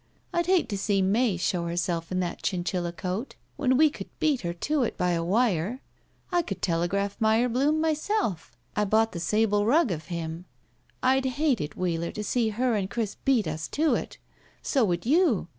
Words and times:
I'd 0.33 0.47
hate 0.47 0.67
to 0.69 0.79
see 0.79 1.03
May 1.03 1.37
show 1.37 1.67
herself 1.67 2.11
in 2.11 2.21
that 2.21 2.41
chinchilla 2.41 2.91
coat 2.91 3.35
when 3.55 3.77
we 3.77 3.91
could 3.91 4.09
beat 4.19 4.41
her 4.41 4.51
to 4.51 4.81
it 4.81 4.97
by 4.97 5.11
a 5.11 5.23
wire. 5.23 5.79
I 6.31 6.41
could 6.41 6.59
telegraph 6.59 7.15
Meyerbloom 7.21 7.83
himself. 7.83 8.57
I 8.75 8.85
bought 8.85 9.11
the 9.11 9.19
sable 9.19 9.63
rug 9.67 9.91
of 9.91 10.05
him. 10.07 10.45
I'd 11.03 11.25
hate 11.25 11.61
it, 11.61 11.77
Wheeler, 11.77 12.09
to 12.13 12.23
see 12.23 12.49
her 12.49 12.73
and 12.73 12.89
Chris 12.89 13.13
beat 13.13 13.47
us 13.47 13.67
to 13.67 13.93
it. 13.93 14.17
So 14.63 14.83
would 14.85 15.05
you. 15.05 15.49